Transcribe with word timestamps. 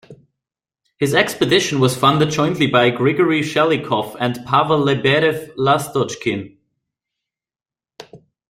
His 0.97 1.13
expedition 1.13 1.79
was 1.79 1.95
funded 1.95 2.31
jointly 2.31 2.65
by 2.65 2.89
Grigory 2.89 3.41
Shelikhov 3.43 4.17
and 4.19 4.43
Pavel 4.47 4.79
Lebedev-Lastochkin. 4.83 6.57